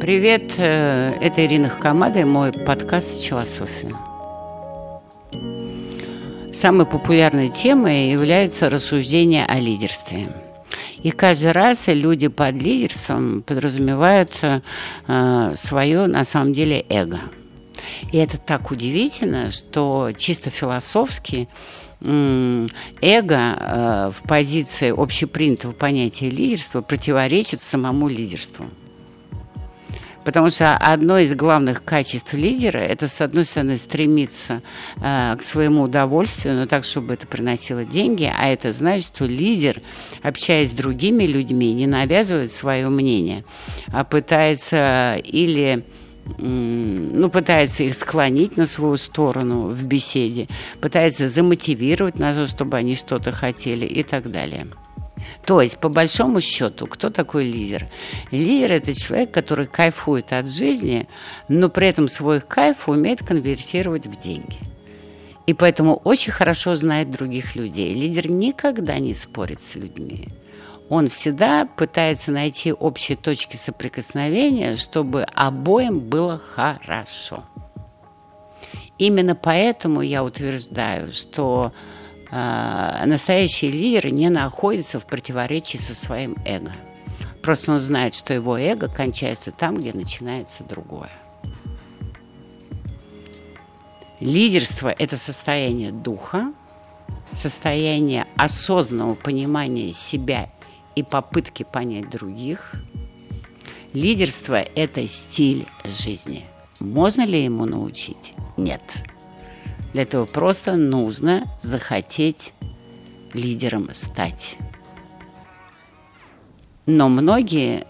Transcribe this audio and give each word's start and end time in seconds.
Привет, 0.00 0.54
э, 0.56 1.12
это 1.20 1.44
Ирина 1.44 1.68
Хакамада 1.68 2.20
и 2.20 2.24
мой 2.24 2.52
подкаст 2.52 3.22
«Челософия». 3.22 3.94
Самой 6.54 6.86
популярной 6.86 7.50
темой 7.50 8.10
является 8.10 8.70
рассуждение 8.70 9.44
о 9.44 9.60
лидерстве. 9.60 10.30
И 11.02 11.10
каждый 11.10 11.52
раз 11.52 11.86
люди 11.88 12.28
под 12.28 12.54
лидерством 12.54 13.42
подразумевают 13.42 14.32
э, 14.40 15.52
свое, 15.54 16.06
на 16.06 16.24
самом 16.24 16.54
деле, 16.54 16.86
эго. 16.88 17.20
И 18.10 18.16
это 18.16 18.38
так 18.38 18.70
удивительно, 18.70 19.50
что 19.50 20.12
чисто 20.16 20.48
философски 20.48 21.46
эго 22.00 22.88
э, 23.02 24.10
в 24.14 24.26
позиции 24.26 24.94
общепринятого 24.96 25.72
понятия 25.72 26.30
лидерства 26.30 26.80
противоречит 26.80 27.60
самому 27.60 28.08
лидерству. 28.08 28.64
Потому 30.24 30.50
что 30.50 30.76
одно 30.76 31.18
из 31.18 31.34
главных 31.34 31.84
качеств 31.84 32.34
лидера– 32.34 32.78
это, 32.78 33.08
с 33.08 33.20
одной 33.20 33.46
стороны, 33.46 33.78
стремиться 33.78 34.62
э, 35.00 35.36
к 35.36 35.42
своему 35.42 35.82
удовольствию, 35.82 36.54
но 36.54 36.66
так, 36.66 36.84
чтобы 36.84 37.14
это 37.14 37.26
приносило 37.26 37.84
деньги, 37.84 38.30
а 38.36 38.48
это 38.48 38.72
значит, 38.72 39.06
что 39.06 39.24
лидер, 39.24 39.80
общаясь 40.22 40.70
с 40.70 40.74
другими 40.74 41.24
людьми, 41.24 41.72
не 41.72 41.86
навязывает 41.86 42.50
свое 42.50 42.88
мнение, 42.88 43.44
а 43.92 44.04
пытается 44.04 45.16
или 45.24 45.84
ну, 46.38 47.28
пытается 47.30 47.82
их 47.82 47.94
склонить 47.94 48.56
на 48.56 48.66
свою 48.66 48.96
сторону 48.96 49.66
в 49.66 49.86
беседе, 49.86 50.48
пытается 50.80 51.28
замотивировать 51.28 52.18
на 52.18 52.34
то, 52.34 52.46
чтобы 52.46 52.76
они 52.76 52.94
что-то 52.94 53.32
хотели 53.32 53.86
и 53.86 54.02
так 54.02 54.30
далее. 54.30 54.68
То 55.44 55.60
есть, 55.60 55.78
по 55.78 55.88
большому 55.88 56.40
счету, 56.40 56.86
кто 56.86 57.10
такой 57.10 57.44
лидер? 57.44 57.88
Лидер– 58.30 58.72
это 58.72 58.94
человек, 58.94 59.30
который 59.30 59.66
кайфует 59.66 60.32
от 60.32 60.48
жизни, 60.48 61.08
но 61.48 61.68
при 61.68 61.88
этом 61.88 62.08
свой 62.08 62.40
кайф 62.40 62.88
умеет 62.88 63.26
конвертировать 63.26 64.06
в 64.06 64.20
деньги. 64.20 64.58
И 65.46 65.54
поэтому 65.54 65.96
очень 66.04 66.32
хорошо 66.32 66.76
знает 66.76 67.10
других 67.10 67.56
людей. 67.56 67.94
Лидер 67.94 68.30
никогда 68.30 68.98
не 68.98 69.14
спорит 69.14 69.60
с 69.60 69.74
людьми. 69.74 70.28
Он 70.88 71.08
всегда 71.08 71.66
пытается 71.66 72.32
найти 72.32 72.72
общие 72.72 73.16
точки 73.16 73.56
соприкосновения, 73.56 74.76
чтобы 74.76 75.22
обоим 75.34 76.00
было 76.00 76.38
хорошо. 76.38 77.44
Именно 78.98 79.34
поэтому 79.34 80.02
я 80.02 80.22
утверждаю, 80.22 81.12
что 81.12 81.72
э, 82.30 83.02
настоящий 83.06 83.70
лидер 83.70 84.12
не 84.12 84.28
находится 84.30 85.00
в 85.00 85.06
противоречии 85.06 85.78
со 85.78 85.94
своим 85.94 86.36
эго. 86.44 86.72
Просто 87.42 87.72
он 87.72 87.80
знает, 87.80 88.14
что 88.14 88.34
его 88.34 88.58
эго 88.58 88.88
кончается 88.88 89.50
там, 89.50 89.76
где 89.76 89.92
начинается 89.92 90.62
другое. 90.64 91.10
Лидерство– 94.20 94.94
это 94.98 95.16
состояние 95.16 95.92
духа, 95.92 96.52
состояние 97.32 98.26
осознанного 98.36 99.14
понимания 99.14 99.90
себя 99.92 100.50
и 100.94 101.02
попытки 101.02 101.62
понять 101.62 102.10
других. 102.10 102.72
Лидерство– 103.94 104.60
это 104.74 105.08
стиль 105.08 105.66
жизни. 105.84 106.44
Можно 106.80 107.24
ли 107.24 107.44
ему 107.44 107.64
научить? 107.64 108.34
Нет. 108.58 108.82
Для 109.92 110.02
этого 110.02 110.26
просто 110.26 110.76
нужно 110.76 111.50
захотеть 111.60 112.52
лидером 113.34 113.90
стать. 113.92 114.56
Но 116.86 117.08
многие 117.08 117.86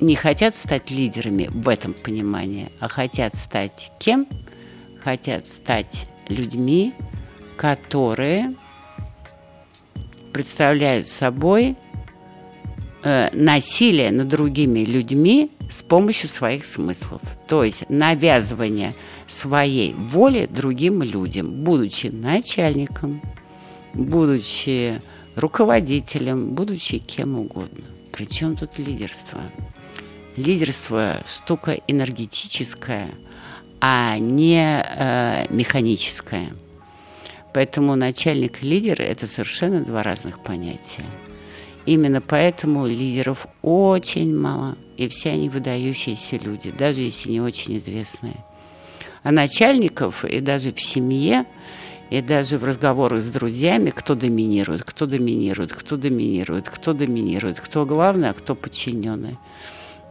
не 0.00 0.16
хотят 0.16 0.56
стать 0.56 0.90
лидерами 0.90 1.48
в 1.50 1.68
этом 1.68 1.94
понимании, 1.94 2.72
а 2.80 2.88
хотят 2.88 3.34
стать 3.34 3.92
кем? 3.98 4.26
Хотят 5.02 5.46
стать 5.46 6.06
людьми, 6.28 6.94
которые 7.56 8.54
представляют 10.32 11.06
собой 11.06 11.76
э, 13.02 13.28
насилие 13.32 14.10
над 14.10 14.28
другими 14.28 14.80
людьми 14.80 15.50
с 15.68 15.82
помощью 15.82 16.28
своих 16.28 16.64
смыслов. 16.64 17.20
То 17.46 17.64
есть 17.64 17.88
навязывание 17.88 18.94
своей 19.26 19.94
воли 19.94 20.48
другим 20.50 21.02
людям, 21.02 21.50
будучи 21.64 22.08
начальником, 22.08 23.20
будучи 23.94 25.00
руководителем, 25.36 26.54
будучи 26.54 26.98
кем 26.98 27.38
угодно. 27.38 27.84
Причем 28.12 28.56
тут 28.56 28.78
лидерство? 28.78 29.40
Лидерство– 30.36 31.16
штука 31.26 31.78
энергетическая, 31.86 33.10
а 33.80 34.18
не 34.18 34.82
э, 34.82 35.46
механическая. 35.50 36.52
Поэтому 37.52 37.96
начальник 37.96 38.62
лидер– 38.62 39.00
это 39.02 39.26
совершенно 39.26 39.80
два 39.80 40.02
разных 40.02 40.40
понятия. 40.40 41.04
Именно 41.90 42.20
поэтому 42.20 42.86
лидеров 42.86 43.48
очень 43.62 44.32
мало, 44.32 44.78
и 44.96 45.08
все 45.08 45.30
они 45.30 45.48
выдающиеся 45.48 46.36
люди, 46.36 46.70
даже 46.70 47.00
если 47.00 47.32
не 47.32 47.40
очень 47.40 47.78
известные. 47.78 48.36
А 49.24 49.32
начальников 49.32 50.24
и 50.24 50.38
даже 50.38 50.72
в 50.72 50.80
семье, 50.80 51.46
и 52.10 52.20
даже 52.22 52.58
в 52.58 52.64
разговорах 52.64 53.22
с 53.22 53.26
друзьями, 53.26 53.90
кто 53.90 54.14
доминирует, 54.14 54.84
кто 54.84 55.06
доминирует, 55.06 55.72
кто 55.72 55.96
доминирует, 55.96 56.70
кто 56.70 56.92
доминирует, 56.92 57.58
кто 57.58 57.84
главный, 57.84 58.30
а 58.30 58.34
кто 58.34 58.54
подчиненный. 58.54 59.36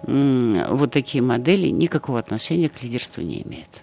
Вот 0.03 0.91
такие 0.91 1.23
модели 1.23 1.69
никакого 1.69 2.19
отношения 2.19 2.67
к 2.67 2.83
лидерству 2.83 3.23
не 3.23 3.41
имеют. 3.43 3.79